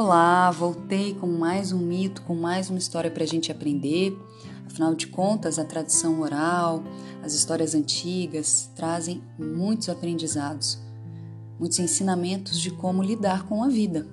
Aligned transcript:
Olá, 0.00 0.48
voltei 0.52 1.12
com 1.12 1.26
mais 1.26 1.72
um 1.72 1.78
mito, 1.80 2.22
com 2.22 2.32
mais 2.32 2.70
uma 2.70 2.78
história 2.78 3.10
para 3.10 3.24
a 3.24 3.26
gente 3.26 3.50
aprender. 3.50 4.16
Afinal 4.64 4.94
de 4.94 5.08
contas, 5.08 5.58
a 5.58 5.64
tradição 5.64 6.20
oral, 6.20 6.84
as 7.20 7.34
histórias 7.34 7.74
antigas 7.74 8.70
trazem 8.76 9.20
muitos 9.36 9.88
aprendizados, 9.88 10.78
muitos 11.58 11.80
ensinamentos 11.80 12.60
de 12.60 12.70
como 12.70 13.02
lidar 13.02 13.46
com 13.46 13.60
a 13.60 13.68
vida. 13.68 14.06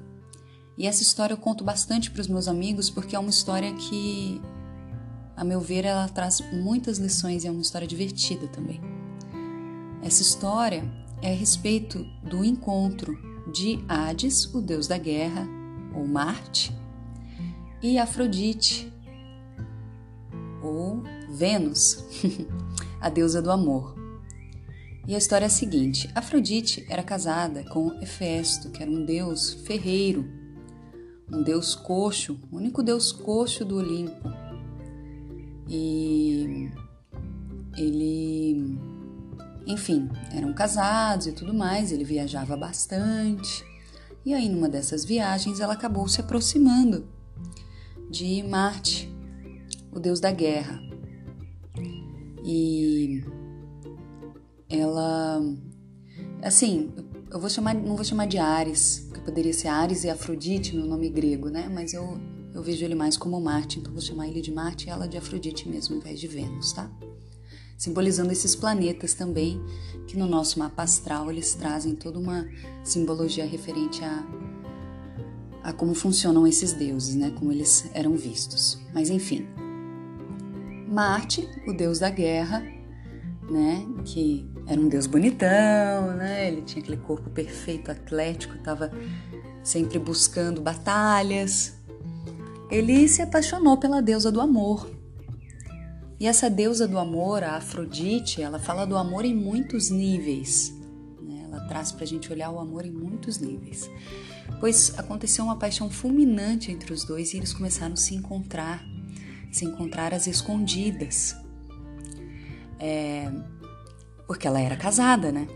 E 0.75 0.87
essa 0.87 1.03
história 1.03 1.35
eu 1.35 1.37
conto 1.37 1.63
bastante 1.63 2.09
para 2.09 2.21
os 2.21 2.27
meus 2.27 2.47
amigos 2.47 2.89
porque 2.89 3.15
é 3.15 3.19
uma 3.19 3.29
história 3.29 3.71
que, 3.75 4.41
a 5.37 5.43
meu 5.43 5.61
ver, 5.61 5.85
ela 5.85 6.09
traz 6.09 6.41
muitas 6.51 6.97
lições 6.97 7.43
e 7.43 7.47
é 7.47 7.51
uma 7.51 7.61
história 7.61 7.87
divertida 7.87 8.47
também. 8.47 8.81
Essa 10.01 10.23
história 10.23 10.83
é 11.21 11.31
a 11.31 11.35
respeito 11.35 12.03
do 12.23 12.43
encontro 12.43 13.15
de 13.53 13.85
Hades, 13.87 14.51
o 14.51 14.59
deus 14.59 14.87
da 14.87 14.97
guerra, 14.97 15.47
ou 15.95 16.05
Marte, 16.05 16.75
e 17.81 17.97
Afrodite, 17.97 18.91
ou 20.61 21.03
Vênus, 21.29 22.03
a 22.99 23.09
deusa 23.09 23.41
do 23.41 23.51
amor. 23.51 23.95
E 25.07 25.13
a 25.13 25.17
história 25.17 25.45
é 25.45 25.47
a 25.47 25.49
seguinte: 25.49 26.09
Afrodite 26.15 26.85
era 26.89 27.03
casada 27.03 27.63
com 27.63 27.93
Hefesto, 28.01 28.71
que 28.71 28.81
era 28.81 28.89
um 28.89 29.05
deus 29.05 29.53
ferreiro, 29.65 30.25
um 31.31 31.43
deus 31.43 31.75
coxo, 31.75 32.39
o 32.51 32.57
único 32.57 32.81
deus 32.81 33.11
coxo 33.11 33.63
do 33.63 33.77
Olimpo. 33.77 34.33
E 35.67 36.71
ele, 37.77 38.79
enfim, 39.67 40.09
eram 40.33 40.53
casados 40.53 41.27
e 41.27 41.31
tudo 41.33 41.53
mais, 41.53 41.91
ele 41.91 42.03
viajava 42.03 42.55
bastante. 42.57 43.63
E 44.25 44.33
aí, 44.33 44.49
numa 44.49 44.67
dessas 44.67 45.05
viagens, 45.05 45.59
ela 45.59 45.73
acabou 45.73 46.07
se 46.07 46.19
aproximando 46.19 47.07
de 48.09 48.41
Marte, 48.43 49.13
o 49.91 49.99
deus 49.99 50.19
da 50.19 50.31
guerra. 50.31 50.81
E 52.43 53.23
ela, 54.67 55.39
assim, 56.41 56.91
eu 57.31 57.39
vou 57.39 57.49
chamar, 57.49 57.75
não 57.75 57.95
vou 57.95 58.03
chamar 58.03 58.25
de 58.25 58.37
Ares, 58.37 59.09
que 59.13 59.19
poderia 59.21 59.53
ser 59.53 59.67
Ares 59.67 60.03
e 60.03 60.09
Afrodite 60.09 60.75
no 60.75 60.87
nome 60.87 61.09
grego, 61.09 61.49
né? 61.49 61.69
Mas 61.71 61.93
eu, 61.93 62.19
eu 62.53 62.63
vejo 62.63 62.83
ele 62.83 62.95
mais 62.95 63.17
como 63.17 63.39
Marte, 63.39 63.79
então 63.79 63.93
vou 63.93 64.01
chamar 64.01 64.27
ele 64.27 64.41
de 64.41 64.51
Marte 64.51 64.87
e 64.87 64.89
ela 64.89 65.07
de 65.07 65.17
Afrodite 65.17 65.69
mesmo, 65.69 65.95
ao 65.95 66.01
invés 66.01 66.19
de 66.19 66.27
Vênus, 66.27 66.73
tá? 66.73 66.91
Simbolizando 67.77 68.31
esses 68.31 68.55
planetas 68.55 69.13
também, 69.13 69.61
que 70.07 70.17
no 70.17 70.27
nosso 70.27 70.59
mapa 70.59 70.83
astral 70.83 71.29
eles 71.29 71.53
trazem 71.53 71.95
toda 71.95 72.19
uma 72.19 72.47
simbologia 72.83 73.45
referente 73.45 74.03
a, 74.03 74.23
a 75.63 75.73
como 75.73 75.93
funcionam 75.93 76.45
esses 76.45 76.73
deuses, 76.73 77.15
né? 77.15 77.31
Como 77.31 77.51
eles 77.51 77.89
eram 77.93 78.15
vistos. 78.15 78.79
Mas 78.93 79.09
enfim, 79.09 79.47
Marte, 80.87 81.49
o 81.67 81.73
deus 81.73 81.99
da 81.99 82.09
guerra, 82.09 82.63
né? 83.49 83.85
Que 84.05 84.49
era 84.67 84.79
um 84.79 84.87
deus 84.87 85.07
bonitão, 85.07 86.15
né? 86.15 86.47
Ele 86.47 86.61
tinha 86.61 86.81
aquele 86.81 86.97
corpo 86.97 87.29
perfeito, 87.29 87.91
atlético, 87.91 88.55
estava 88.55 88.91
sempre 89.63 89.99
buscando 89.99 90.61
batalhas. 90.61 91.75
Ele 92.69 93.07
se 93.07 93.21
apaixonou 93.21 93.77
pela 93.77 94.01
deusa 94.01 94.31
do 94.31 94.39
amor, 94.39 94.89
e 96.19 96.27
essa 96.27 96.49
deusa 96.49 96.87
do 96.87 96.97
amor, 96.97 97.43
a 97.43 97.57
Afrodite, 97.57 98.41
ela 98.41 98.57
fala 98.57 98.85
do 98.85 98.95
amor 98.95 99.25
em 99.25 99.35
muitos 99.35 99.89
níveis. 99.89 100.73
Né? 101.21 101.41
Ela 101.43 101.61
traz 101.67 101.91
para 101.91 102.03
a 102.03 102.07
gente 102.07 102.31
olhar 102.31 102.51
o 102.51 102.59
amor 102.59 102.85
em 102.85 102.91
muitos 102.91 103.37
níveis. 103.37 103.89
Pois 104.59 104.97
aconteceu 104.97 105.43
uma 105.43 105.57
paixão 105.57 105.89
fulminante 105.89 106.71
entre 106.71 106.93
os 106.93 107.03
dois 107.03 107.33
e 107.33 107.37
eles 107.37 107.53
começaram 107.53 107.93
a 107.93 107.97
se 107.97 108.15
encontrar, 108.15 108.81
se 109.51 109.65
encontrar 109.65 110.13
às 110.13 110.25
escondidas. 110.25 111.35
É, 112.79 113.29
porque 114.25 114.47
ela 114.47 114.61
era 114.61 114.77
casada, 114.77 115.31
né? 115.31 115.47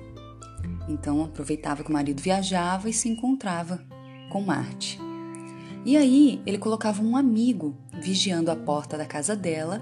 Então 0.90 1.24
aproveitava 1.24 1.84
que 1.84 1.90
o 1.90 1.94
marido 1.94 2.22
viajava 2.22 2.90
e 2.90 2.94
se 2.94 3.08
encontrava 3.08 3.82
com 4.30 4.42
Marte. 4.42 5.00
E 5.86 5.96
aí 5.96 6.42
ele 6.46 6.58
colocava 6.58 7.02
um 7.02 7.16
amigo 7.16 7.78
vigiando 8.02 8.52
a 8.52 8.56
porta 8.56 8.98
da 8.98 9.06
casa 9.06 9.36
dela 9.36 9.82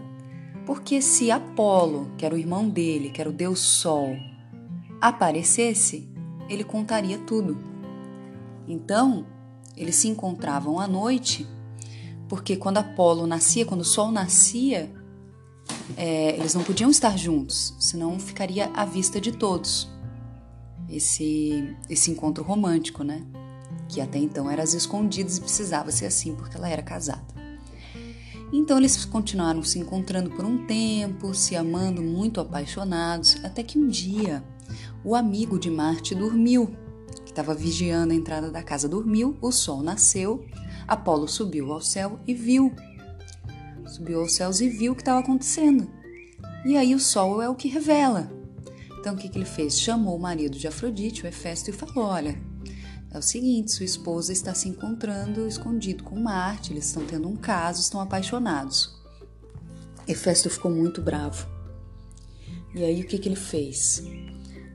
porque 0.68 1.02
se 1.02 1.32
Apolo, 1.32 2.12
que 2.18 2.26
era 2.26 2.36
o 2.36 2.38
irmão 2.38 2.68
dele, 2.68 3.10
que 3.10 3.22
era 3.22 3.30
o 3.30 3.34
deus 3.34 3.62
Sol, 3.62 4.18
aparecesse, 5.00 6.12
ele 6.50 6.66
contaria 6.66 7.18
tudo. 7.20 7.58
Então, 8.68 9.26
eles 9.78 9.96
se 9.96 10.10
encontravam 10.10 10.78
à 10.78 10.86
noite, 10.86 11.48
porque 12.28 12.58
quando 12.58 12.80
Apolo 12.80 13.26
nascia, 13.26 13.66
quando 13.66 13.80
o 13.80 13.86
Sol 13.86 14.12
nascia, 14.12 14.92
é, 15.96 16.36
eles 16.38 16.54
não 16.54 16.66
podiam 16.66 16.92
estar 16.92 17.18
juntos, 17.18 17.74
senão 17.80 18.20
ficaria 18.20 18.70
à 18.74 18.84
vista 18.84 19.22
de 19.22 19.32
todos. 19.32 19.90
Esse, 20.90 21.78
esse 21.90 22.12
encontro 22.12 22.44
romântico, 22.44 23.06
né? 23.06 23.26
Que 23.88 24.02
até 24.02 24.20
então 24.20 24.52
era 24.52 24.64
às 24.64 24.74
escondidas 24.74 25.38
e 25.38 25.42
precisava 25.42 25.92
ser 25.92 26.08
assim 26.08 26.36
porque 26.36 26.58
ela 26.58 26.68
era 26.68 26.82
casada. 26.82 27.37
Então 28.52 28.78
eles 28.78 29.04
continuaram 29.04 29.62
se 29.62 29.78
encontrando 29.78 30.30
por 30.30 30.46
um 30.46 30.66
tempo, 30.66 31.34
se 31.34 31.56
amando 31.56 32.02
muito 32.02 32.40
apaixonados, 32.40 33.38
até 33.44 33.62
que 33.62 33.78
um 33.78 33.88
dia 33.88 34.44
o 35.04 35.16
amigo 35.16 35.60
de 35.60 35.70
Marte 35.70 36.16
dormiu, 36.16 36.76
que 37.24 37.32
estava 37.32 37.54
vigiando 37.54 38.14
a 38.14 38.16
entrada 38.16 38.50
da 38.50 38.64
casa, 38.64 38.88
dormiu, 38.88 39.38
o 39.42 39.52
sol 39.52 39.82
nasceu, 39.82 40.46
Apolo 40.88 41.28
subiu 41.28 41.74
ao 41.74 41.82
céu 41.82 42.20
e 42.26 42.34
viu. 42.34 42.74
Subiu 43.86 44.22
aos 44.22 44.34
céus 44.34 44.62
e 44.62 44.70
viu 44.70 44.94
o 44.94 44.96
que 44.96 45.02
estava 45.02 45.20
acontecendo. 45.20 45.90
E 46.66 46.78
aí 46.78 46.96
o 46.96 47.00
sol 47.00 47.42
é 47.42 47.50
o 47.50 47.56
que 47.56 47.68
revela. 47.68 48.32
Então 49.00 49.14
o 49.14 49.18
que, 49.18 49.30
que 49.30 49.38
ele 49.38 49.46
fez? 49.46 49.80
Chamou 49.80 50.16
o 50.16 50.20
marido 50.20 50.58
de 50.58 50.68
Afrodite, 50.68 51.24
o 51.24 51.28
Hefesto, 51.28 51.70
e 51.70 51.74
falou: 51.74 52.10
Olha, 52.10 52.40
é 53.18 53.20
o 53.20 53.24
seguinte: 53.24 53.72
sua 53.72 53.86
esposa 53.86 54.32
está 54.32 54.54
se 54.54 54.70
encontrando 54.70 55.48
escondido 55.48 56.04
com 56.04 56.20
Marte, 56.20 56.72
eles 56.72 56.86
estão 56.86 57.06
tendo 57.06 57.28
um 57.28 57.36
caso, 57.36 57.82
estão 57.82 58.00
apaixonados. 58.00 58.96
Hefesto 60.08 60.50
ficou 60.50 60.72
muito 60.72 61.02
bravo. 61.02 61.48
E 62.74 62.84
aí 62.84 63.02
o 63.02 63.08
que, 63.08 63.18
que 63.18 63.28
ele 63.28 63.36
fez? 63.36 64.04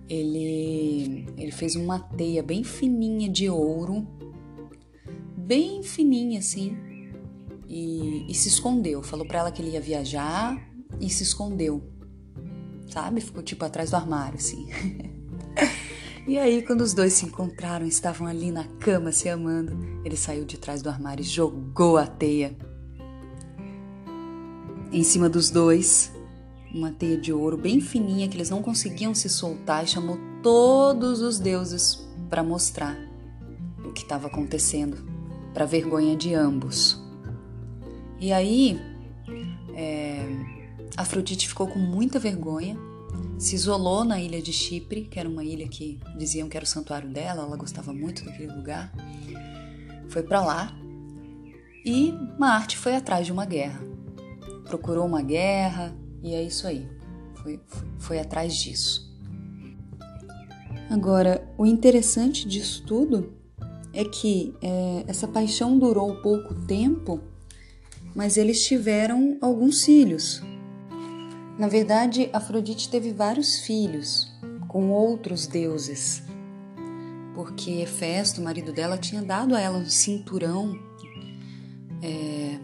Ele, 0.08 1.26
ele 1.38 1.52
fez 1.52 1.74
uma 1.74 1.98
teia 1.98 2.42
bem 2.42 2.62
fininha 2.64 3.30
de 3.30 3.48
ouro, 3.48 4.06
bem 5.36 5.82
fininha 5.82 6.40
assim, 6.40 6.76
e, 7.66 8.30
e 8.30 8.34
se 8.34 8.48
escondeu. 8.48 9.02
Falou 9.02 9.26
para 9.26 9.38
ela 9.38 9.52
que 9.52 9.62
ele 9.62 9.70
ia 9.70 9.80
viajar 9.80 10.60
e 11.00 11.08
se 11.08 11.22
escondeu, 11.22 11.82
sabe? 12.88 13.20
Ficou 13.20 13.42
tipo 13.42 13.64
atrás 13.64 13.90
do 13.90 13.96
armário 13.96 14.36
assim. 14.36 14.68
E 16.24 16.38
aí, 16.38 16.62
quando 16.62 16.82
os 16.82 16.94
dois 16.94 17.14
se 17.14 17.26
encontraram, 17.26 17.84
estavam 17.84 18.28
ali 18.28 18.52
na 18.52 18.62
cama 18.78 19.10
se 19.10 19.28
amando, 19.28 19.76
ele 20.04 20.16
saiu 20.16 20.44
de 20.44 20.56
trás 20.56 20.80
do 20.80 20.88
armário 20.88 21.20
e 21.20 21.26
jogou 21.26 21.96
a 21.96 22.06
teia. 22.06 22.56
Em 24.92 25.02
cima 25.02 25.28
dos 25.28 25.50
dois, 25.50 26.12
uma 26.72 26.92
teia 26.92 27.16
de 27.16 27.32
ouro 27.32 27.56
bem 27.56 27.80
fininha 27.80 28.28
que 28.28 28.36
eles 28.36 28.50
não 28.50 28.62
conseguiam 28.62 29.12
se 29.14 29.28
soltar 29.28 29.82
e 29.82 29.88
chamou 29.88 30.16
todos 30.44 31.20
os 31.20 31.40
deuses 31.40 32.06
para 32.30 32.44
mostrar 32.44 32.96
o 33.84 33.92
que 33.92 34.02
estava 34.02 34.28
acontecendo, 34.28 35.04
para 35.52 35.66
vergonha 35.66 36.16
de 36.16 36.34
ambos. 36.34 37.02
E 38.20 38.32
aí, 38.32 38.80
é, 39.74 40.24
Afrodite 40.96 41.48
ficou 41.48 41.66
com 41.66 41.80
muita 41.80 42.20
vergonha 42.20 42.78
se 43.38 43.54
isolou 43.54 44.04
na 44.04 44.20
ilha 44.20 44.40
de 44.40 44.52
Chipre, 44.52 45.02
que 45.04 45.18
era 45.18 45.28
uma 45.28 45.44
ilha 45.44 45.66
que 45.68 45.98
diziam 46.16 46.48
que 46.48 46.56
era 46.56 46.64
o 46.64 46.68
santuário 46.68 47.08
dela, 47.08 47.42
ela 47.42 47.56
gostava 47.56 47.92
muito 47.92 48.24
daquele 48.24 48.52
lugar. 48.52 48.92
Foi 50.08 50.22
para 50.22 50.40
lá 50.40 50.76
e 51.84 52.14
Marte 52.38 52.76
foi 52.76 52.94
atrás 52.94 53.26
de 53.26 53.32
uma 53.32 53.44
guerra. 53.44 53.80
Procurou 54.64 55.06
uma 55.06 55.22
guerra 55.22 55.94
e 56.22 56.34
é 56.34 56.42
isso 56.42 56.66
aí. 56.66 56.88
Foi, 57.34 57.60
foi, 57.66 57.88
foi 57.98 58.18
atrás 58.20 58.54
disso. 58.54 59.10
Agora, 60.88 61.42
o 61.56 61.66
interessante 61.66 62.46
disso 62.46 62.84
tudo 62.86 63.32
é 63.92 64.04
que 64.04 64.54
é, 64.62 65.04
essa 65.06 65.26
paixão 65.26 65.78
durou 65.78 66.20
pouco 66.22 66.54
tempo, 66.66 67.20
mas 68.14 68.36
eles 68.36 68.64
tiveram 68.64 69.38
alguns 69.40 69.84
filhos. 69.84 70.42
Na 71.62 71.68
verdade, 71.68 72.28
Afrodite 72.32 72.88
teve 72.88 73.12
vários 73.12 73.60
filhos 73.60 74.32
com 74.66 74.90
outros 74.90 75.46
deuses, 75.46 76.20
porque 77.36 77.70
Hefesto, 77.82 78.40
o 78.40 78.44
marido 78.44 78.72
dela, 78.72 78.98
tinha 78.98 79.22
dado 79.22 79.54
a 79.54 79.60
ela 79.60 79.78
um 79.78 79.88
cinturão 79.88 80.76
é, 82.02 82.58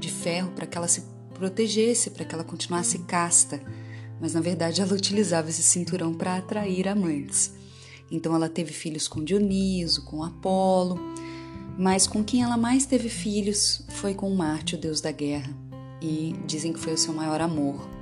de 0.00 0.10
ferro 0.10 0.50
para 0.56 0.66
que 0.66 0.76
ela 0.76 0.88
se 0.88 1.04
protegesse, 1.34 2.10
para 2.10 2.24
que 2.24 2.34
ela 2.34 2.42
continuasse 2.42 2.98
casta. 3.04 3.62
Mas 4.20 4.34
na 4.34 4.40
verdade 4.40 4.80
ela 4.82 4.92
utilizava 4.92 5.48
esse 5.48 5.62
cinturão 5.62 6.12
para 6.12 6.34
atrair 6.34 6.88
amantes. 6.88 7.54
Então 8.10 8.34
ela 8.34 8.48
teve 8.48 8.72
filhos 8.72 9.06
com 9.06 9.22
Dioniso, 9.22 10.04
com 10.04 10.24
Apolo, 10.24 10.98
Mas 11.78 12.08
com 12.08 12.24
quem 12.24 12.42
ela 12.42 12.56
mais 12.56 12.86
teve 12.86 13.08
filhos 13.08 13.84
foi 13.90 14.14
com 14.14 14.34
Marte, 14.34 14.74
o 14.74 14.78
deus 14.78 15.00
da 15.00 15.12
guerra, 15.12 15.56
e 16.02 16.34
dizem 16.44 16.72
que 16.72 16.80
foi 16.80 16.92
o 16.92 16.98
seu 16.98 17.14
maior 17.14 17.40
amor. 17.40 17.94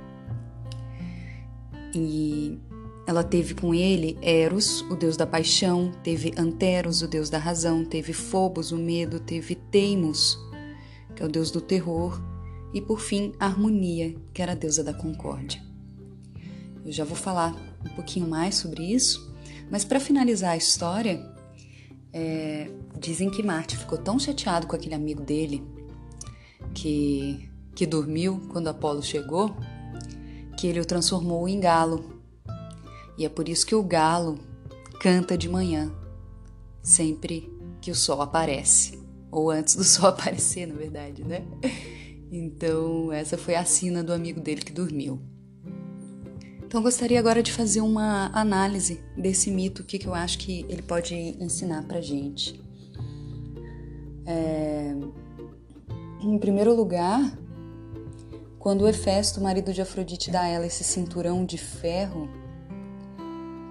E 1.95 2.59
ela 3.07 3.23
teve 3.23 3.53
com 3.55 3.73
ele 3.73 4.17
Eros, 4.21 4.81
o 4.81 4.95
deus 4.95 5.15
da 5.15 5.25
paixão, 5.25 5.93
teve 6.03 6.33
Anteros, 6.37 7.01
o 7.01 7.07
deus 7.07 7.29
da 7.29 7.37
razão, 7.37 7.85
teve 7.85 8.11
Phobos, 8.11 8.73
o 8.73 8.77
medo, 8.77 9.19
teve 9.19 9.55
Teimos, 9.55 10.37
que 11.15 11.23
é 11.23 11.25
o 11.25 11.29
deus 11.29 11.51
do 11.51 11.61
terror, 11.61 12.21
e 12.73 12.81
por 12.81 12.99
fim 12.99 13.31
Harmonia, 13.39 14.13
que 14.33 14.41
era 14.41 14.51
a 14.51 14.55
deusa 14.55 14.83
da 14.83 14.93
concórdia. 14.93 15.63
Eu 16.85 16.91
já 16.91 17.05
vou 17.05 17.15
falar 17.15 17.55
um 17.85 17.95
pouquinho 17.95 18.27
mais 18.27 18.55
sobre 18.55 18.83
isso, 18.83 19.33
mas 19.71 19.85
para 19.85 19.99
finalizar 19.99 20.51
a 20.51 20.57
história, 20.57 21.23
é, 22.11 22.69
dizem 22.99 23.29
que 23.29 23.41
Marte 23.41 23.77
ficou 23.77 23.97
tão 23.97 24.19
chateado 24.19 24.67
com 24.67 24.75
aquele 24.75 24.95
amigo 24.95 25.21
dele 25.21 25.63
que, 26.73 27.49
que 27.73 27.85
dormiu 27.85 28.47
quando 28.51 28.67
Apolo 28.67 29.01
chegou, 29.01 29.55
que 30.55 30.67
ele 30.67 30.79
o 30.79 30.85
transformou 30.85 31.47
em 31.47 31.59
galo 31.59 32.15
e 33.17 33.25
é 33.25 33.29
por 33.29 33.47
isso 33.47 33.65
que 33.65 33.75
o 33.75 33.83
galo 33.83 34.37
canta 34.99 35.37
de 35.37 35.47
manhã, 35.47 35.91
sempre 36.81 37.49
que 37.81 37.89
o 37.89 37.95
sol 37.95 38.21
aparece. 38.21 38.99
Ou 39.31 39.49
antes 39.49 39.75
do 39.75 39.83
sol 39.85 40.09
aparecer, 40.09 40.65
na 40.65 40.75
verdade, 40.75 41.23
né? 41.23 41.43
Então, 42.31 43.11
essa 43.11 43.37
foi 43.37 43.55
a 43.55 43.63
sina 43.63 44.03
do 44.03 44.11
amigo 44.11 44.41
dele 44.41 44.61
que 44.61 44.73
dormiu. 44.73 45.19
Então, 46.65 46.81
gostaria 46.81 47.19
agora 47.19 47.41
de 47.41 47.53
fazer 47.53 47.79
uma 47.79 48.29
análise 48.33 49.01
desse 49.15 49.49
mito, 49.49 49.81
o 49.81 49.85
que, 49.85 49.97
que 49.97 50.07
eu 50.07 50.13
acho 50.13 50.37
que 50.39 50.65
ele 50.67 50.81
pode 50.81 51.15
ensinar 51.15 51.83
pra 51.83 52.01
gente. 52.01 52.59
É... 54.25 54.93
Em 56.21 56.37
primeiro 56.37 56.75
lugar, 56.75 57.37
quando 58.65 58.81
o 58.81 58.87
Hefesto, 58.87 59.39
marido 59.39 59.71
de 59.71 59.79
Afrodite, 59.79 60.31
dá 60.31 60.41
a 60.41 60.47
ela 60.47 60.65
esse 60.65 60.83
cinturão 60.83 61.45
de 61.45 61.55
ferro, 61.55 62.27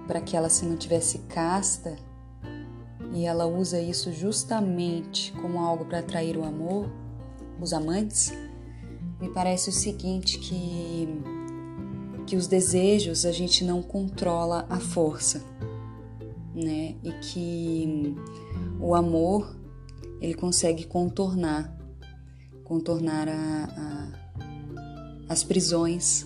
para 0.07 0.21
que 0.21 0.37
ela 0.37 0.47
se 0.47 0.65
mantivesse 0.65 1.17
casta 1.27 1.97
e 3.13 3.25
ela 3.25 3.45
usa 3.45 3.77
isso 3.77 4.13
justamente 4.13 5.33
como 5.33 5.59
algo 5.59 5.83
para 5.83 5.99
atrair 5.99 6.37
o 6.37 6.45
amor, 6.45 6.89
os 7.59 7.73
amantes, 7.73 8.31
me 9.19 9.27
parece 9.33 9.69
o 9.69 9.73
seguinte 9.73 10.39
que 10.39 11.09
que 12.25 12.37
os 12.37 12.47
desejos 12.47 13.25
a 13.25 13.33
gente 13.33 13.65
não 13.65 13.83
controla 13.83 14.65
a 14.69 14.79
força, 14.79 15.43
né? 16.53 16.95
E 17.03 17.11
que 17.21 18.15
o 18.79 18.95
amor 18.95 19.59
ele 20.21 20.35
consegue 20.35 20.85
contornar, 20.85 21.77
contornar 22.63 23.27
a, 23.27 23.33
a, 23.33 24.24
as 25.27 25.43
prisões, 25.43 26.23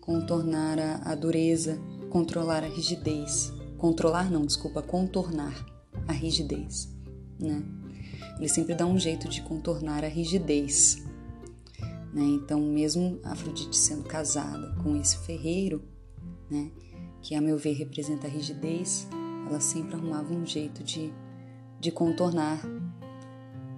contornar 0.00 0.78
a, 0.78 1.12
a 1.12 1.14
dureza, 1.14 1.80
controlar 2.10 2.62
a 2.62 2.68
rigidez. 2.68 3.52
Controlar 3.78 4.30
não, 4.30 4.46
desculpa, 4.46 4.82
contornar 4.82 5.54
a 6.06 6.12
rigidez, 6.12 6.88
né? 7.38 7.62
Ele 8.38 8.48
sempre 8.48 8.74
dá 8.74 8.86
um 8.86 8.98
jeito 8.98 9.28
de 9.28 9.42
contornar 9.42 10.04
a 10.04 10.08
rigidez. 10.08 11.04
Né? 12.12 12.22
Então, 12.22 12.60
mesmo 12.60 13.20
Afrodite 13.24 13.76
sendo 13.76 14.04
casada 14.04 14.74
com 14.82 14.96
esse 14.96 15.18
ferreiro, 15.18 15.82
né, 16.50 16.70
que 17.22 17.34
a 17.34 17.40
meu 17.40 17.56
ver 17.56 17.74
representa 17.74 18.26
a 18.26 18.30
rigidez, 18.30 19.08
ela 19.48 19.60
sempre 19.60 19.94
arrumava 19.94 20.32
um 20.32 20.44
jeito 20.44 20.82
de, 20.82 21.12
de 21.80 21.90
contornar 21.90 22.60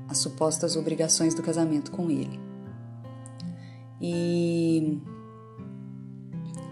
as 0.09 0.19
supostas 0.19 0.77
obrigações 0.77 1.35
do 1.35 1.43
casamento 1.43 1.91
com 1.91 2.11
ele. 2.11 2.46
E 4.01 5.01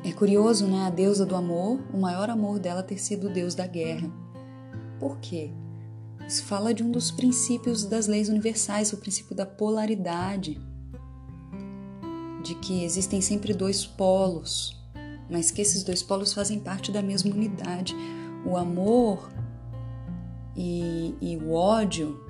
é 0.04 0.12
curioso, 0.12 0.66
né? 0.66 0.86
A 0.86 0.90
deusa 0.90 1.24
do 1.24 1.34
amor, 1.34 1.80
o 1.92 1.98
maior 1.98 2.28
amor 2.28 2.58
dela 2.58 2.82
ter 2.82 2.98
sido 2.98 3.28
o 3.28 3.32
deus 3.32 3.54
da 3.54 3.66
guerra. 3.66 4.10
Por 5.00 5.18
quê? 5.18 5.50
Isso 6.26 6.44
fala 6.44 6.72
de 6.72 6.82
um 6.82 6.90
dos 6.90 7.10
princípios 7.10 7.84
das 7.84 8.06
leis 8.06 8.28
universais, 8.28 8.92
o 8.92 8.96
princípio 8.96 9.34
da 9.34 9.44
polaridade, 9.44 10.60
de 12.42 12.54
que 12.56 12.84
existem 12.84 13.20
sempre 13.20 13.52
dois 13.52 13.84
polos, 13.86 14.78
mas 15.30 15.50
que 15.50 15.62
esses 15.62 15.82
dois 15.82 16.02
polos 16.02 16.32
fazem 16.32 16.58
parte 16.58 16.92
da 16.92 17.02
mesma 17.02 17.34
unidade. 17.34 17.94
O 18.44 18.56
amor 18.56 19.30
e, 20.56 21.14
e 21.20 21.36
o 21.36 21.52
ódio, 21.52 22.20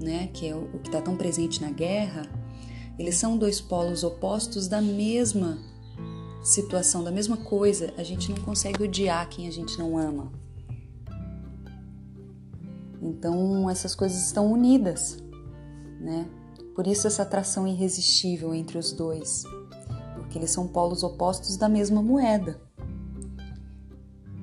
né, 0.00 0.28
que 0.32 0.48
é 0.48 0.54
o, 0.54 0.64
o 0.74 0.78
que 0.78 0.88
está 0.88 1.00
tão 1.00 1.16
presente 1.16 1.60
na 1.60 1.70
guerra, 1.70 2.28
eles 2.98 3.16
são 3.16 3.36
dois 3.36 3.60
polos 3.60 4.04
opostos 4.04 4.68
da 4.68 4.80
mesma 4.80 5.58
situação, 6.42 7.02
da 7.02 7.10
mesma 7.10 7.38
coisa, 7.38 7.92
a 7.96 8.02
gente 8.02 8.30
não 8.30 8.40
consegue 8.42 8.82
odiar 8.82 9.28
quem 9.28 9.48
a 9.48 9.50
gente 9.50 9.78
não 9.78 9.96
ama. 9.96 10.30
Então 13.00 13.68
essas 13.68 13.94
coisas 13.94 14.24
estão 14.24 14.52
unidas, 14.52 15.18
né? 16.00 16.28
Por 16.74 16.86
isso 16.86 17.06
essa 17.06 17.22
atração 17.22 17.66
irresistível 17.66 18.54
entre 18.54 18.78
os 18.78 18.92
dois, 18.92 19.44
porque 20.14 20.38
eles 20.38 20.50
são 20.50 20.68
polos 20.68 21.02
opostos 21.02 21.56
da 21.56 21.68
mesma 21.68 22.02
moeda. 22.02 22.60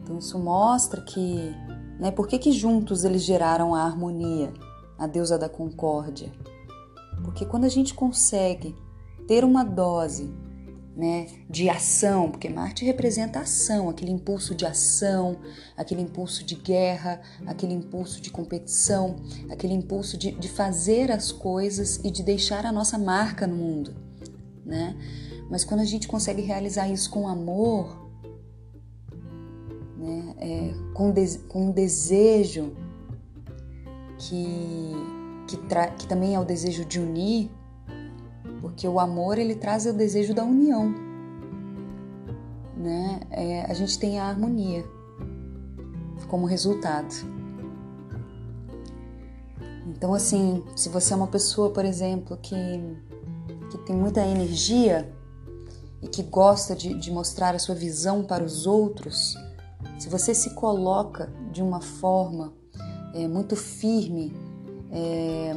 Então 0.02 0.18
isso 0.18 0.38
mostra 0.40 1.02
que, 1.02 1.56
né? 2.00 2.12
Por 2.12 2.28
que, 2.28 2.38
que 2.38 2.52
juntos 2.52 3.04
eles 3.04 3.24
geraram 3.24 3.76
a 3.76 3.84
harmonia, 3.84 4.54
a 4.98 5.08
deusa 5.08 5.38
da 5.38 5.50
concórdia? 5.50 6.32
Porque 7.24 7.46
quando 7.46 7.66
a 7.66 7.70
gente 7.70 7.94
consegue 7.94 8.76
ter 9.28 9.44
uma 9.44 9.64
dose 9.64 10.34
né, 10.96 11.28
de 11.50 11.70
ação, 11.70 12.30
porque 12.30 12.50
Marte 12.50 12.84
representa 12.84 13.40
ação, 13.40 13.90
aquele 13.90 14.12
impulso 14.12 14.54
de 14.54 14.66
ação, 14.66 15.38
aquele 15.78 16.02
impulso 16.02 16.44
de 16.44 16.56
guerra, 16.56 17.22
aquele 17.46 17.74
impulso 17.74 18.22
de 18.22 18.30
competição, 18.30 19.16
aquele 19.50 19.74
impulso 19.74 20.18
de, 20.18 20.32
de 20.32 20.50
fazer 20.50 21.12
as 21.12 21.32
coisas 21.32 21.98
e 22.04 22.12
de 22.12 22.22
deixar 22.24 22.66
a 22.66 22.72
nossa 22.72 22.98
marca 22.98 23.48
no 23.48 23.56
mundo, 23.56 23.96
né? 24.66 24.96
Mas 25.50 25.64
quando 25.64 25.82
a 25.82 25.86
gente 25.86 26.08
consegue 26.08 26.42
realizar 26.42 26.88
isso 26.90 27.10
com 27.10 27.28
amor, 27.28 28.10
né, 29.98 30.36
é, 30.38 30.74
com, 30.94 31.12
de, 31.12 31.40
com 31.40 31.68
um 31.68 31.72
desejo 31.72 32.74
que, 34.18 34.94
que, 35.58 35.98
que 35.98 36.08
também 36.08 36.36
é 36.36 36.40
o 36.40 36.46
desejo 36.46 36.86
de 36.86 37.00
unir, 37.00 37.50
porque 38.62 38.88
o 38.88 39.00
amor 39.00 39.38
ele 39.38 39.56
traz 39.56 39.86
o 39.86 39.94
desejo 39.94 40.34
da 40.34 40.44
união, 40.44 40.94
né? 42.78 43.20
É, 43.30 43.62
a 43.70 43.74
gente 43.74 43.98
tem 44.00 44.20
a 44.20 44.26
harmonia 44.26 44.84
como 46.28 46.46
resultado. 46.46 47.14
Então, 49.88 50.14
assim, 50.14 50.64
se 50.76 50.90
você 50.90 51.14
é 51.14 51.16
uma 51.16 51.28
pessoa, 51.28 51.72
por 51.72 51.84
exemplo, 51.84 52.38
que, 52.38 52.56
que 53.70 53.78
tem 53.80 53.96
muita 53.96 54.26
energia 54.26 55.12
e 56.02 56.08
que 56.08 56.24
gosta 56.24 56.76
de, 56.76 56.94
de 56.94 57.12
mostrar 57.12 57.54
a 57.54 57.60
sua 57.60 57.76
visão 57.76 58.24
para 58.24 58.44
os 58.44 58.66
outros, 58.66 59.36
se 60.00 60.10
você 60.10 60.34
se 60.34 60.56
coloca 60.56 61.32
de 61.52 61.62
uma 61.62 61.82
forma 61.82 62.54
é, 63.14 63.28
muito 63.28 63.56
firme 63.56 64.34
é, 64.92 65.54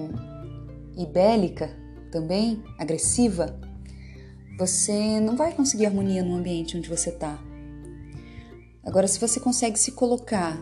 e 0.96 1.06
bélica, 1.06 1.70
também 2.10 2.62
agressiva, 2.78 3.58
você 4.56 5.18
não 5.20 5.36
vai 5.36 5.52
conseguir 5.52 5.86
harmonia 5.86 6.22
no 6.22 6.36
ambiente 6.36 6.76
onde 6.76 6.88
você 6.88 7.10
está. 7.10 7.38
Agora, 8.84 9.08
se 9.08 9.18
você 9.18 9.40
consegue 9.40 9.78
se 9.78 9.92
colocar 9.92 10.56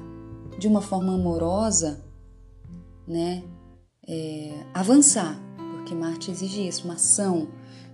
de 0.58 0.66
uma 0.66 0.80
forma 0.80 1.14
amorosa, 1.14 2.02
né, 3.06 3.42
é, 4.08 4.64
avançar, 4.72 5.38
porque 5.72 5.94
Marte 5.94 6.30
exige 6.30 6.66
isso, 6.66 6.84
uma 6.84 6.94
ação, 6.94 7.48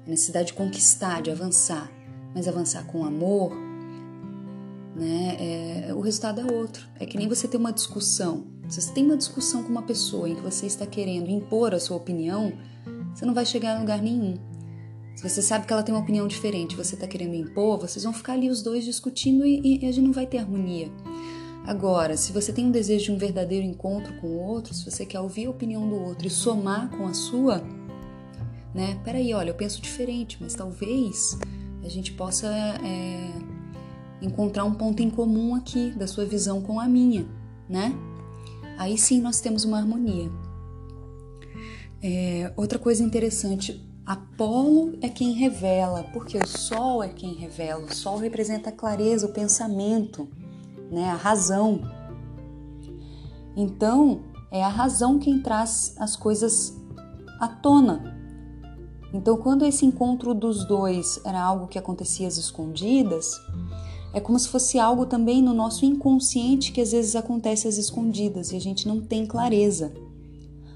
a 0.07 0.11
necessidade 0.11 0.49
de 0.49 0.53
conquistar, 0.55 1.23
de 1.23 1.31
avançar, 1.31 1.91
mas 2.35 2.47
avançar 2.47 2.87
com 2.87 3.05
amor, 3.05 3.53
né, 4.95 5.89
é, 5.89 5.95
o 5.95 6.01
resultado 6.01 6.41
é 6.41 6.53
outro. 6.53 6.87
É 7.01 7.07
que 7.07 7.17
nem 7.17 7.29
você 7.29 7.49
ter 7.49 7.57
uma 7.57 7.73
discussão. 7.73 8.47
Se 8.69 8.83
você 8.83 8.93
tem 8.93 9.05
uma 9.05 9.17
discussão 9.17 9.63
com 9.63 9.71
uma 9.71 9.83
pessoa 9.83 10.29
em 10.29 10.35
que 10.35 10.43
você 10.43 10.67
está 10.67 10.87
querendo 10.87 11.31
impor 11.31 11.75
a 11.75 11.81
sua 11.81 11.97
opinião, 11.97 12.53
você 13.15 13.25
não 13.25 13.33
vai 13.33 13.47
chegar 13.47 13.77
a 13.77 13.81
lugar 13.81 14.03
nenhum. 14.03 14.35
Se 15.17 15.29
você 15.29 15.41
sabe 15.41 15.67
que 15.67 15.73
ela 15.73 15.83
tem 15.83 15.95
uma 15.95 16.03
opinião 16.03 16.29
diferente, 16.29 16.77
você 16.77 16.95
está 16.95 17.07
querendo 17.07 17.35
impor, 17.35 17.81
vocês 17.81 18.05
vão 18.05 18.13
ficar 18.13 18.35
ali 18.35 18.51
os 18.51 18.63
dois 18.63 18.85
discutindo 18.85 19.45
e, 19.45 19.81
e 19.81 19.87
a 19.87 19.91
gente 19.91 20.05
não 20.05 20.13
vai 20.13 20.27
ter 20.27 20.39
harmonia. 20.39 20.93
Agora, 21.67 22.17
se 22.17 22.31
você 22.33 22.53
tem 22.53 22.67
um 22.67 22.71
desejo 22.71 23.07
de 23.07 23.13
um 23.13 23.19
verdadeiro 23.19 23.67
encontro 23.67 24.15
com 24.21 24.29
o 24.29 24.39
outro, 24.39 24.73
se 24.73 24.89
você 24.89 25.05
quer 25.05 25.21
ouvir 25.21 25.47
a 25.47 25.51
opinião 25.51 25.89
do 25.89 25.97
outro 25.97 26.27
e 26.27 26.31
somar 26.31 26.91
com 26.91 27.07
a 27.07 27.15
sua, 27.15 27.63
né? 28.75 29.01
Peraí, 29.03 29.35
olha, 29.35 29.51
eu 29.51 29.55
penso 29.55 29.81
diferente, 29.81 30.39
mas 30.41 30.55
talvez 30.55 31.39
a 31.83 31.89
gente 31.89 32.13
possa 32.13 32.47
é, 32.47 33.33
encontrar 34.23 34.65
um 34.65 34.75
ponto 34.75 35.03
em 35.03 35.11
comum 35.11 35.55
aqui 35.55 35.91
da 35.91 36.07
sua 36.07 36.25
visão 36.25 36.61
com 36.61 36.79
a 36.79 36.87
minha, 36.87 37.27
né? 37.69 37.93
Aí 38.79 38.97
sim 38.97 39.21
nós 39.21 39.41
temos 39.41 39.65
uma 39.65 39.77
harmonia. 39.77 40.31
É, 42.01 42.53
outra 42.57 42.79
coisa 42.79 43.03
interessante, 43.03 43.85
Apolo 44.07 44.97
é 45.03 45.09
quem 45.09 45.33
revela, 45.33 46.05
porque 46.13 46.39
o 46.39 46.47
Sol 46.47 47.03
é 47.03 47.09
quem 47.09 47.35
revela. 47.35 47.85
O 47.85 47.93
Sol 47.93 48.19
representa 48.19 48.71
a 48.71 48.73
clareza, 48.73 49.27
o 49.27 49.33
pensamento, 49.33 50.29
né, 50.93 51.11
a 51.11 51.17
razão. 51.17 51.81
Então, 53.57 54.23
é 54.53 54.63
a 54.63 54.69
razão 54.69 55.19
quem 55.19 55.43
traz 55.43 55.97
as 55.99 56.15
coisas 56.15 56.81
à 57.41 57.49
tona. 57.49 58.17
Então, 59.13 59.37
quando 59.39 59.65
esse 59.65 59.85
encontro 59.85 60.33
dos 60.35 60.65
dois 60.69 61.21
era 61.25 61.43
algo 61.43 61.67
que 61.67 61.79
acontecia 61.79 62.29
às 62.29 62.37
escondidas, 62.37 63.29
é 64.13 64.21
como 64.21 64.39
se 64.39 64.49
fosse 64.49 64.79
algo 64.79 65.07
também 65.07 65.43
no 65.43 65.53
nosso 65.53 65.85
inconsciente 65.85 66.73
que 66.73 66.81
às 66.81 66.93
vezes 66.93 67.15
acontece 67.15 67.69
às 67.69 67.77
escondidas 67.77 68.53
e 68.53 68.57
a 68.57 68.61
gente 68.61 68.89
não 68.89 69.01
tem 69.01 69.27
clareza. 69.27 69.93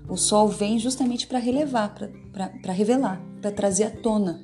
O 0.08 0.16
sol 0.16 0.48
vem 0.48 0.78
justamente 0.78 1.26
para 1.26 1.38
relevar, 1.38 1.94
para 2.32 2.72
revelar, 2.72 3.22
para 3.40 3.50
trazer 3.50 3.84
à 3.84 3.90
tona. 3.90 4.42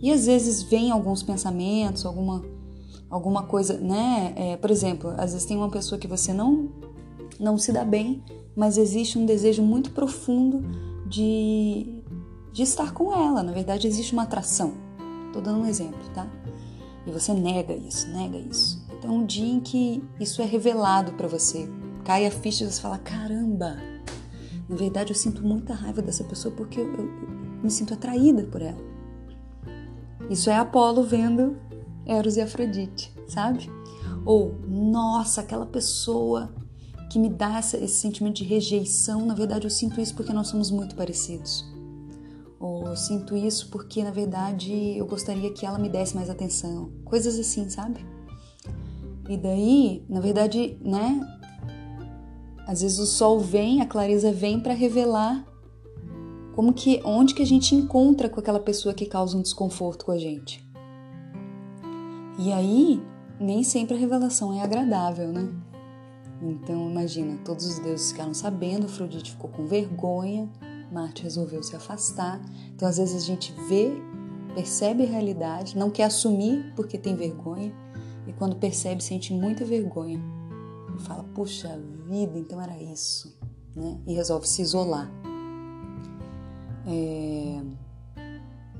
E 0.00 0.10
às 0.10 0.26
vezes 0.26 0.62
vem 0.62 0.90
alguns 0.90 1.22
pensamentos, 1.22 2.04
alguma, 2.04 2.44
alguma 3.08 3.44
coisa, 3.44 3.78
né? 3.78 4.32
É, 4.36 4.56
por 4.56 4.70
exemplo, 4.70 5.10
às 5.16 5.32
vezes 5.32 5.44
tem 5.44 5.56
uma 5.56 5.70
pessoa 5.70 5.98
que 5.98 6.06
você 6.06 6.32
não, 6.32 6.68
não 7.38 7.58
se 7.58 7.72
dá 7.72 7.84
bem, 7.84 8.22
mas 8.56 8.78
existe 8.78 9.18
um 9.18 9.26
desejo 9.26 9.62
muito 9.62 9.90
profundo 9.90 10.62
de, 11.08 12.02
de 12.52 12.62
estar 12.62 12.92
com 12.92 13.12
ela. 13.12 13.42
Na 13.42 13.52
verdade, 13.52 13.86
existe 13.86 14.12
uma 14.12 14.22
atração. 14.22 14.72
Estou 15.26 15.42
dando 15.42 15.60
um 15.60 15.66
exemplo, 15.66 16.00
tá? 16.14 16.28
E 17.08 17.10
você 17.10 17.32
nega 17.32 17.74
isso, 17.74 18.06
nega 18.08 18.36
isso. 18.36 18.84
Então, 18.92 19.16
um 19.16 19.24
dia 19.24 19.50
em 19.50 19.60
que 19.60 20.04
isso 20.20 20.42
é 20.42 20.44
revelado 20.44 21.12
para 21.12 21.26
você, 21.26 21.66
cai 22.04 22.26
a 22.26 22.30
ficha 22.30 22.64
e 22.64 22.70
você 22.70 22.82
fala: 22.82 22.98
caramba, 22.98 23.78
na 24.68 24.76
verdade 24.76 25.10
eu 25.10 25.16
sinto 25.16 25.42
muita 25.42 25.72
raiva 25.72 26.02
dessa 26.02 26.22
pessoa 26.22 26.54
porque 26.54 26.78
eu, 26.78 26.86
eu, 26.92 27.06
eu 27.06 27.28
me 27.62 27.70
sinto 27.70 27.94
atraída 27.94 28.44
por 28.44 28.60
ela. 28.60 28.86
Isso 30.28 30.50
é 30.50 30.56
Apolo 30.56 31.02
vendo 31.02 31.56
Eros 32.04 32.36
e 32.36 32.42
Afrodite, 32.42 33.10
sabe? 33.26 33.70
Ou, 34.26 34.54
nossa, 34.68 35.40
aquela 35.40 35.64
pessoa 35.64 36.52
que 37.10 37.18
me 37.18 37.30
dá 37.30 37.56
essa, 37.56 37.78
esse 37.78 37.96
sentimento 37.96 38.36
de 38.36 38.44
rejeição, 38.44 39.24
na 39.24 39.32
verdade 39.32 39.66
eu 39.66 39.70
sinto 39.70 39.98
isso 39.98 40.14
porque 40.14 40.34
nós 40.34 40.48
somos 40.48 40.70
muito 40.70 40.94
parecidos 40.94 41.64
ou 42.58 42.94
sinto 42.96 43.36
isso 43.36 43.68
porque 43.70 44.02
na 44.02 44.10
verdade 44.10 44.96
eu 44.96 45.06
gostaria 45.06 45.52
que 45.52 45.64
ela 45.64 45.78
me 45.78 45.88
desse 45.88 46.14
mais 46.14 46.28
atenção, 46.28 46.90
coisas 47.04 47.38
assim, 47.38 47.68
sabe? 47.68 48.04
E 49.28 49.36
daí, 49.36 50.04
na 50.08 50.20
verdade, 50.20 50.78
né? 50.82 51.20
Às 52.66 52.82
vezes 52.82 52.98
o 52.98 53.06
sol 53.06 53.38
vem, 53.38 53.80
a 53.80 53.86
clareza 53.86 54.32
vem 54.32 54.60
para 54.60 54.74
revelar 54.74 55.46
como 56.54 56.72
que 56.72 57.00
onde 57.04 57.34
que 57.34 57.42
a 57.42 57.46
gente 57.46 57.74
encontra 57.74 58.28
com 58.28 58.40
aquela 58.40 58.58
pessoa 58.58 58.94
que 58.94 59.06
causa 59.06 59.36
um 59.36 59.42
desconforto 59.42 60.04
com 60.04 60.12
a 60.12 60.18
gente. 60.18 60.66
E 62.38 62.52
aí, 62.52 63.02
nem 63.38 63.62
sempre 63.62 63.96
a 63.96 63.98
revelação 63.98 64.52
é 64.52 64.62
agradável, 64.62 65.32
né? 65.32 65.48
Então, 66.40 66.88
imagina, 66.90 67.38
todos 67.44 67.66
os 67.66 67.78
deuses 67.80 68.12
ficaram 68.12 68.32
sabendo, 68.32 68.86
Afrodite 68.86 69.32
ficou 69.32 69.50
com 69.50 69.66
vergonha, 69.66 70.48
Marte 70.90 71.22
resolveu 71.22 71.62
se 71.62 71.76
afastar. 71.76 72.40
Então, 72.74 72.88
às 72.88 72.96
vezes, 72.98 73.22
a 73.22 73.26
gente 73.26 73.52
vê, 73.68 73.90
percebe 74.54 75.04
a 75.04 75.06
realidade, 75.06 75.76
não 75.76 75.90
quer 75.90 76.04
assumir 76.04 76.72
porque 76.74 76.98
tem 76.98 77.14
vergonha, 77.14 77.72
e 78.26 78.32
quando 78.32 78.56
percebe, 78.56 79.02
sente 79.02 79.32
muita 79.32 79.64
vergonha. 79.64 80.20
Fala, 81.00 81.24
puxa 81.34 81.80
vida, 82.08 82.38
então 82.38 82.60
era 82.60 82.76
isso, 82.82 83.38
né? 83.74 83.98
E 84.06 84.14
resolve 84.14 84.46
se 84.48 84.60
isolar. 84.62 85.10
É... 86.86 87.62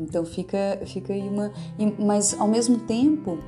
Então 0.00 0.24
fica, 0.24 0.80
fica 0.86 1.12
aí 1.12 1.28
uma. 1.28 1.52
Mas 1.98 2.38
ao 2.38 2.48
mesmo 2.48 2.78
tempo, 2.80 3.38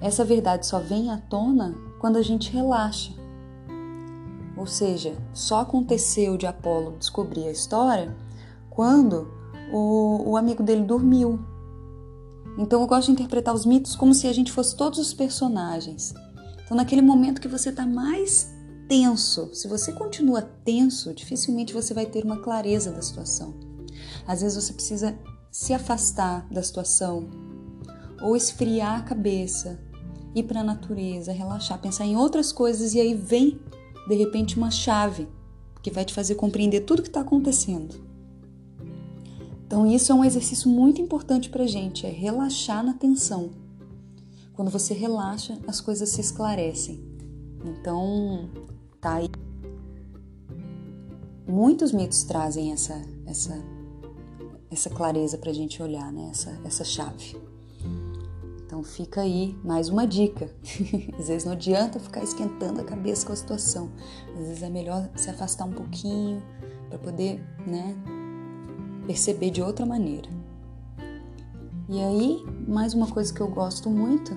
essa 0.00 0.24
verdade 0.24 0.66
só 0.66 0.78
vem 0.78 1.10
à 1.10 1.18
tona 1.18 1.74
quando 1.98 2.16
a 2.16 2.22
gente 2.22 2.52
relaxa. 2.52 3.12
Ou 4.60 4.66
seja, 4.66 5.16
só 5.32 5.60
aconteceu 5.60 6.36
de 6.36 6.46
Apolo 6.46 6.98
descobrir 6.98 7.48
a 7.48 7.50
história 7.50 8.14
quando 8.68 9.32
o, 9.72 10.32
o 10.32 10.36
amigo 10.36 10.62
dele 10.62 10.82
dormiu. 10.82 11.40
Então 12.58 12.82
eu 12.82 12.86
gosto 12.86 13.06
de 13.06 13.12
interpretar 13.12 13.54
os 13.54 13.64
mitos 13.64 13.96
como 13.96 14.12
se 14.12 14.26
a 14.28 14.32
gente 14.34 14.52
fosse 14.52 14.76
todos 14.76 14.98
os 14.98 15.14
personagens. 15.14 16.12
Então, 16.62 16.76
naquele 16.76 17.00
momento 17.00 17.40
que 17.40 17.48
você 17.48 17.70
está 17.70 17.86
mais 17.86 18.52
tenso, 18.86 19.48
se 19.54 19.66
você 19.66 19.92
continua 19.92 20.42
tenso, 20.42 21.14
dificilmente 21.14 21.72
você 21.72 21.94
vai 21.94 22.04
ter 22.04 22.22
uma 22.22 22.42
clareza 22.42 22.92
da 22.92 23.00
situação. 23.00 23.54
Às 24.26 24.42
vezes 24.42 24.62
você 24.62 24.74
precisa 24.74 25.18
se 25.50 25.72
afastar 25.72 26.46
da 26.50 26.62
situação 26.62 27.30
ou 28.20 28.36
esfriar 28.36 29.00
a 29.00 29.04
cabeça, 29.04 29.80
ir 30.34 30.42
para 30.42 30.60
a 30.60 30.64
natureza, 30.64 31.32
relaxar, 31.32 31.80
pensar 31.80 32.04
em 32.04 32.14
outras 32.14 32.52
coisas 32.52 32.92
e 32.92 33.00
aí 33.00 33.14
vem 33.14 33.58
de 34.10 34.16
repente 34.16 34.56
uma 34.56 34.70
chave 34.70 35.26
que 35.82 35.90
vai 35.90 36.04
te 36.04 36.12
fazer 36.12 36.34
compreender 36.34 36.80
tudo 36.80 36.98
o 36.98 37.02
que 37.02 37.08
está 37.08 37.20
acontecendo. 37.20 37.94
Então 39.66 39.86
isso 39.86 40.10
é 40.10 40.14
um 40.14 40.24
exercício 40.24 40.68
muito 40.68 41.00
importante 41.00 41.48
para 41.48 41.66
gente, 41.66 42.04
é 42.04 42.10
relaxar 42.10 42.84
na 42.84 42.92
tensão. 42.92 43.50
Quando 44.52 44.70
você 44.70 44.92
relaxa, 44.92 45.56
as 45.66 45.80
coisas 45.80 46.08
se 46.08 46.20
esclarecem. 46.20 47.00
Então, 47.64 48.50
tá 49.00 49.14
aí. 49.14 49.30
Muitos 51.46 51.92
mitos 51.92 52.24
trazem 52.24 52.72
essa 52.72 53.00
essa 53.24 53.64
essa 54.70 54.90
clareza 54.90 55.38
para 55.38 55.50
a 55.50 55.54
gente 55.54 55.82
olhar, 55.82 56.12
né? 56.12 56.28
Essa 56.30 56.60
essa 56.64 56.84
chave. 56.84 57.36
Então 58.70 58.84
fica 58.84 59.22
aí 59.22 59.58
mais 59.64 59.88
uma 59.88 60.06
dica. 60.06 60.48
Às 61.18 61.26
vezes 61.26 61.44
não 61.44 61.54
adianta 61.54 61.98
ficar 61.98 62.22
esquentando 62.22 62.80
a 62.80 62.84
cabeça 62.84 63.26
com 63.26 63.32
a 63.32 63.36
situação. 63.36 63.90
Às 64.38 64.46
vezes 64.46 64.62
é 64.62 64.70
melhor 64.70 65.10
se 65.16 65.28
afastar 65.28 65.64
um 65.64 65.72
pouquinho 65.72 66.40
para 66.88 66.96
poder, 66.96 67.44
né, 67.66 67.96
perceber 69.08 69.50
de 69.50 69.60
outra 69.60 69.84
maneira. 69.84 70.28
E 71.88 72.00
aí, 72.00 72.44
mais 72.68 72.94
uma 72.94 73.08
coisa 73.08 73.34
que 73.34 73.40
eu 73.40 73.48
gosto 73.48 73.90
muito 73.90 74.36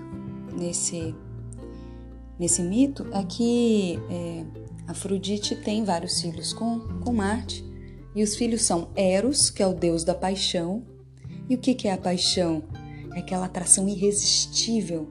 nesse 0.58 1.14
nesse 2.40 2.64
mito 2.64 3.06
é 3.14 3.24
que 3.24 4.00
é, 4.10 4.46
Afrodite 4.88 5.56
tem 5.58 5.86
vários 5.86 6.20
filhos 6.20 6.54
com, 6.54 6.80
com 7.02 7.14
Marte 7.14 7.64
e 8.16 8.24
os 8.24 8.36
filhos 8.36 8.64
são 8.64 8.90
Eros, 8.96 9.52
que 9.52 9.62
é 9.62 9.68
o 9.68 9.76
deus 9.76 10.04
da 10.04 10.16
paixão. 10.16 10.82
E 11.48 11.54
o 11.54 11.60
que, 11.60 11.76
que 11.76 11.88
é 11.88 11.94
a 11.94 11.98
paixão? 12.00 12.64
É 13.16 13.20
aquela 13.20 13.46
atração 13.46 13.88
irresistível, 13.88 15.08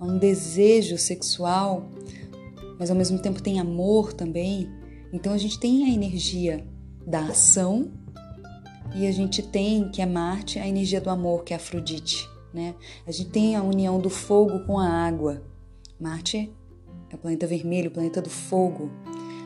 é 0.00 0.04
um 0.04 0.18
desejo 0.18 0.98
sexual, 0.98 1.88
mas 2.78 2.90
ao 2.90 2.96
mesmo 2.96 3.18
tempo 3.20 3.42
tem 3.42 3.60
amor 3.60 4.12
também. 4.12 4.68
Então 5.12 5.32
a 5.32 5.38
gente 5.38 5.58
tem 5.58 5.84
a 5.84 5.94
energia 5.94 6.66
da 7.06 7.26
ação 7.26 7.92
e 8.94 9.06
a 9.06 9.12
gente 9.12 9.42
tem, 9.42 9.88
que 9.88 10.02
é 10.02 10.06
Marte, 10.06 10.58
a 10.58 10.66
energia 10.66 11.00
do 11.00 11.10
amor, 11.10 11.44
que 11.44 11.52
é 11.52 11.56
Afrodite. 11.56 12.28
Né? 12.52 12.74
A 13.06 13.12
gente 13.12 13.30
tem 13.30 13.56
a 13.56 13.62
união 13.62 13.98
do 13.98 14.10
fogo 14.10 14.60
com 14.66 14.78
a 14.78 14.88
água. 14.88 15.42
Marte 15.98 16.52
é 17.10 17.14
o 17.14 17.18
planeta 17.18 17.46
vermelho, 17.46 17.88
o 17.88 17.92
planeta 17.92 18.20
do 18.20 18.28
fogo. 18.28 18.90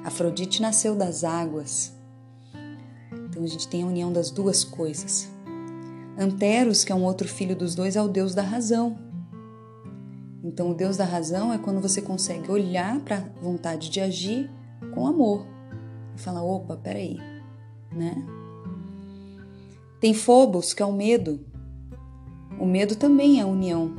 Afrodite 0.04 0.62
nasceu 0.62 0.96
das 0.96 1.22
águas. 1.22 1.92
Então 3.28 3.44
a 3.44 3.46
gente 3.46 3.68
tem 3.68 3.82
a 3.82 3.86
união 3.86 4.12
das 4.12 4.30
duas 4.30 4.64
coisas. 4.64 5.28
Anteros, 6.18 6.84
que 6.84 6.92
é 6.92 6.94
um 6.94 7.04
outro 7.04 7.28
filho 7.28 7.54
dos 7.54 7.74
dois, 7.74 7.96
é 7.96 8.02
o 8.02 8.08
Deus 8.08 8.34
da 8.34 8.42
razão. 8.42 8.98
Então, 10.42 10.70
o 10.70 10.74
Deus 10.74 10.96
da 10.96 11.04
razão 11.04 11.52
é 11.52 11.58
quando 11.58 11.80
você 11.80 12.00
consegue 12.00 12.50
olhar 12.50 13.00
para 13.00 13.16
a 13.16 13.40
vontade 13.42 13.90
de 13.90 14.00
agir 14.00 14.50
com 14.94 15.06
amor 15.06 15.46
e 16.14 16.20
falar: 16.20 16.42
opa, 16.42 16.76
peraí, 16.76 17.18
né? 17.92 18.14
Tem 20.00 20.14
Phobos, 20.14 20.72
que 20.72 20.82
é 20.82 20.86
o 20.86 20.92
medo. 20.92 21.40
O 22.58 22.64
medo 22.64 22.96
também 22.96 23.40
é 23.40 23.42
a 23.42 23.46
união 23.46 23.96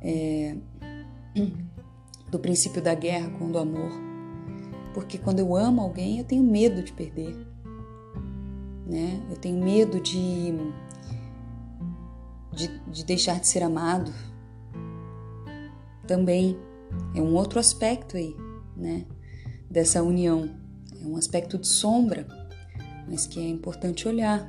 é, 0.00 0.56
do 2.30 2.38
princípio 2.38 2.80
da 2.80 2.94
guerra 2.94 3.30
com 3.38 3.46
o 3.46 3.52
do 3.52 3.58
amor. 3.58 3.90
Porque 4.92 5.18
quando 5.18 5.40
eu 5.40 5.56
amo 5.56 5.80
alguém, 5.80 6.18
eu 6.18 6.24
tenho 6.24 6.42
medo 6.42 6.82
de 6.82 6.92
perder. 6.92 7.34
Né? 8.86 9.20
Eu 9.30 9.36
tenho 9.36 9.62
medo 9.62 9.98
de 9.98 10.54
de, 12.54 12.68
de 12.88 13.04
deixar 13.04 13.40
de 13.40 13.46
ser 13.46 13.62
amado, 13.62 14.12
também 16.06 16.56
é 17.14 17.20
um 17.20 17.34
outro 17.34 17.58
aspecto 17.58 18.16
aí, 18.16 18.36
né? 18.76 19.04
Dessa 19.70 20.02
união. 20.02 20.50
É 21.02 21.06
um 21.06 21.16
aspecto 21.16 21.58
de 21.58 21.66
sombra, 21.66 22.26
mas 23.08 23.26
que 23.26 23.40
é 23.40 23.48
importante 23.48 24.08
olhar. 24.08 24.48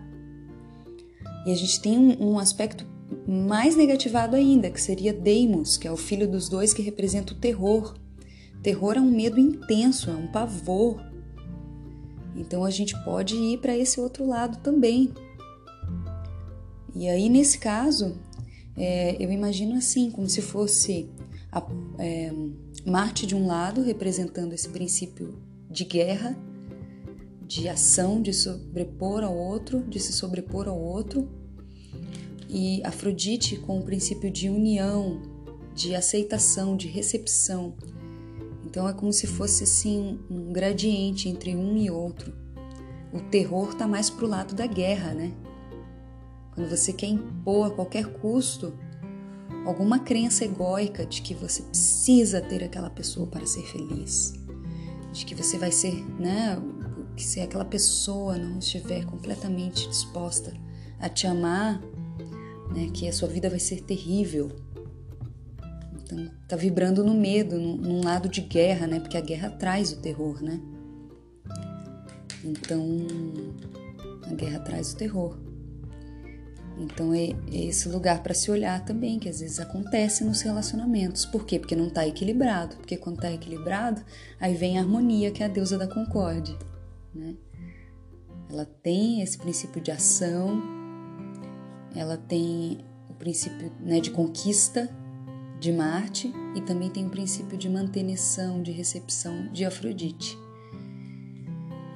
E 1.46 1.52
a 1.52 1.56
gente 1.56 1.82
tem 1.82 1.98
um, 1.98 2.32
um 2.32 2.40
aspecto 2.40 2.86
mais 3.28 3.76
negativado 3.76 4.36
ainda, 4.36 4.70
que 4.70 4.82
seria 4.82 5.14
Deimos, 5.14 5.78
que 5.78 5.88
é 5.88 5.92
o 5.92 5.98
filho 5.98 6.28
dos 6.30 6.50
dois 6.50 6.74
que 6.74 6.82
representa 6.82 7.34
o 7.34 7.38
terror. 7.38 7.96
Terror 8.62 8.96
é 8.98 9.02
um 9.02 9.12
medo 9.12 9.40
intenso, 9.40 10.10
é 10.10 10.14
um 10.14 10.28
pavor. 10.28 11.00
Então 12.36 12.66
a 12.66 12.70
gente 12.70 12.96
pode 13.04 13.36
ir 13.36 13.60
para 13.60 13.78
esse 13.78 14.00
outro 14.00 14.28
lado 14.28 14.58
também. 14.58 15.14
E 16.96 17.10
aí, 17.10 17.28
nesse 17.30 17.60
caso, 17.60 18.18
é, 18.78 19.22
eu 19.24 19.32
imagino 19.32 19.76
assim, 19.76 20.10
como 20.10 20.30
se 20.30 20.42
fosse 20.42 21.10
a, 21.52 21.62
é, 22.00 22.32
Marte 22.86 23.26
de 23.26 23.36
um 23.36 23.48
lado, 23.48 23.82
representando 23.82 24.54
esse 24.54 24.70
princípio 24.70 25.42
de 25.70 25.84
guerra, 25.84 26.38
de 27.42 27.68
ação, 27.68 28.22
de 28.22 28.32
sobrepor 28.32 29.24
ao 29.24 29.36
outro, 29.36 29.82
de 29.84 30.00
se 30.00 30.14
sobrepor 30.14 30.68
ao 30.68 30.80
outro, 30.80 31.28
e 32.48 32.82
Afrodite 32.84 33.58
com 33.58 33.80
o 33.80 33.84
princípio 33.84 34.32
de 34.32 34.50
união, 34.50 35.22
de 35.74 35.96
aceitação, 35.96 36.78
de 36.78 36.88
recepção. 36.88 37.76
Então 38.66 38.88
é 38.88 38.94
como 38.94 39.12
se 39.12 39.28
fosse 39.28 39.64
assim 39.64 40.20
um 40.30 40.54
gradiente 40.54 41.28
entre 41.28 41.56
um 41.56 41.76
e 41.76 41.90
outro. 41.90 42.34
O 43.12 43.20
terror 43.20 43.72
está 43.72 43.88
mais 43.88 44.10
pro 44.10 44.28
lado 44.28 44.54
da 44.54 44.68
guerra, 44.68 45.14
né? 45.14 45.34
Quando 46.56 46.70
você 46.70 46.94
quer 46.94 47.08
impor 47.08 47.68
a 47.68 47.70
qualquer 47.72 48.08
custo 48.08 48.74
alguma 49.66 50.00
crença 50.00 50.46
egóica 50.46 51.06
de 51.06 51.22
que 51.22 51.34
você 51.34 51.62
precisa 51.64 52.40
ter 52.40 52.64
aquela 52.64 52.90
pessoa 52.90 53.28
para 53.28 53.46
ser 53.46 53.64
feliz, 53.64 54.34
de 55.12 55.26
que 55.26 55.36
você 55.36 55.58
vai 55.58 55.72
ser, 55.72 55.94
né, 56.20 56.58
que 57.16 57.24
se 57.24 57.42
aquela 57.42 57.66
pessoa 57.66 58.38
não 58.38 58.60
estiver 58.60 59.06
completamente 59.06 59.88
disposta 59.90 60.54
a 61.00 61.10
te 61.10 61.28
amar, 61.28 61.82
né, 62.74 62.90
que 62.94 63.08
a 63.08 63.14
sua 63.14 63.28
vida 63.28 63.50
vai 63.50 63.60
ser 63.60 63.82
terrível. 63.82 64.52
Então, 66.04 66.32
tá 66.48 66.56
vibrando 66.56 67.04
no 67.04 67.14
medo, 67.16 67.60
num, 67.60 68.04
lado 68.04 68.30
de 68.30 68.42
guerra, 68.42 68.86
né? 68.86 69.00
Porque 69.00 69.18
a 69.18 69.22
guerra 69.22 69.50
traz 69.50 69.92
o 69.92 69.98
terror, 69.98 70.40
né? 70.40 70.62
Então, 72.44 72.86
a 74.30 74.34
guerra 74.36 74.60
traz 74.60 74.94
o 74.94 74.98
terror. 74.98 75.45
Então 76.78 77.14
é, 77.14 77.30
é 77.52 77.66
esse 77.66 77.88
lugar 77.88 78.22
para 78.22 78.34
se 78.34 78.52
olhar 78.52 78.84
também, 78.84 79.18
que 79.18 79.30
às 79.30 79.40
vezes 79.40 79.60
acontece 79.60 80.24
nos 80.24 80.42
relacionamentos. 80.42 81.26
Por 81.26 81.46
quê? 81.46 81.58
Porque 81.58 81.76
não 81.76 81.88
está 81.88 82.06
equilibrado. 82.06 82.76
Porque 82.78 82.98
quando 82.98 83.16
está 83.16 83.32
equilibrado, 83.32 84.02
aí 84.40 84.54
vem 84.54 84.78
a 84.78 84.82
harmonia, 84.82 85.32
que 85.32 85.42
é 85.42 85.46
a 85.46 85.50
deusa 85.50 85.78
da 85.78 85.88
concórdia. 85.88 86.56
Né? 87.14 87.36
Ela 88.50 88.66
tem 88.66 89.22
esse 89.22 89.38
princípio 89.38 89.82
de 89.82 89.92
ação, 89.92 90.62
ela 91.96 92.18
tem 92.18 92.80
o 93.10 93.14
princípio 93.14 93.72
né, 93.80 94.00
de 94.00 94.12
conquista 94.12 94.90
de 95.60 95.72
Marte 95.72 96.32
e 96.56 96.62
também 96.62 96.90
tem 96.90 97.08
o 97.08 97.10
princípio 97.10 97.58
de 97.58 97.70
manutenção, 97.70 98.62
de 98.62 98.72
recepção 98.72 99.52
de 99.52 99.64
Afrodite. 99.64 100.38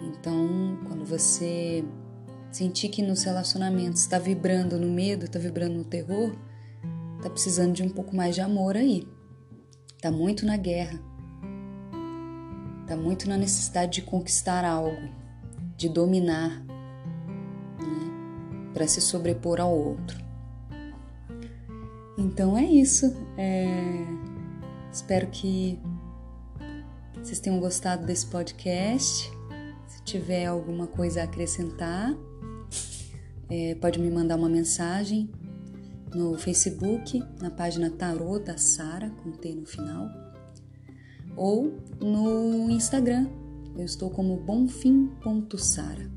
Então, 0.02 0.80
quando 0.88 1.06
você 1.06 1.84
sentir 2.52 2.90
que 2.90 3.02
nos 3.02 3.24
relacionamentos 3.24 4.02
está 4.02 4.18
vibrando 4.18 4.78
no 4.80 4.88
medo, 4.88 5.26
está 5.26 5.40
vibrando 5.40 5.76
no 5.76 5.84
terror, 5.84 6.36
está 7.18 7.30
precisando 7.30 7.74
de 7.74 7.84
um 7.84 7.90
pouco 7.90 8.16
mais 8.16 8.36
de 8.36 8.42
amor 8.42 8.76
aí. 8.76 9.08
Está 9.96 10.12
muito 10.12 10.46
na 10.46 10.58
guerra. 10.58 11.00
Está 12.82 12.96
muito 12.96 13.30
na 13.30 13.38
necessidade 13.38 13.94
de 13.94 14.02
conquistar 14.02 14.66
algo, 14.66 14.98
de 15.78 15.90
dominar, 15.90 16.66
né? 17.80 18.72
para 18.74 18.88
se 18.88 19.00
sobrepor 19.00 19.60
ao 19.60 19.72
outro. 19.72 20.18
Então 22.18 22.58
é 22.58 22.64
isso. 22.64 23.16
É... 23.38 24.06
Espero 24.92 25.28
que 25.28 25.80
vocês 27.22 27.40
tenham 27.40 27.60
gostado 27.60 28.06
desse 28.06 28.26
podcast. 28.26 29.32
Se 29.88 30.02
tiver 30.04 30.46
alguma 30.46 30.88
coisa 30.88 31.22
a 31.22 31.24
acrescentar, 31.26 32.16
é, 33.50 33.76
pode 33.76 34.00
me 34.00 34.10
mandar 34.10 34.36
uma 34.36 34.50
mensagem 34.50 35.30
no 36.14 36.38
Facebook, 36.38 37.24
na 37.42 37.50
página 37.50 37.90
Tarô 37.90 38.40
da 38.40 38.58
Sara, 38.58 39.10
com 39.24 39.32
T 39.32 39.54
no 39.54 39.66
final, 39.66 40.10
ou 41.36 41.78
no 42.00 42.70
Instagram. 42.70 43.28
Eu 43.76 43.86
estou 43.86 44.10
como 44.10 44.38
bonfim.sara. 44.38 46.10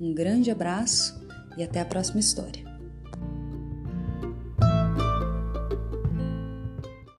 Um 0.00 0.14
grande 0.14 0.50
abraço 0.50 1.22
e 1.56 1.62
até 1.62 1.80
a 1.80 1.84
próxima 1.84 2.20
história. 2.20 2.73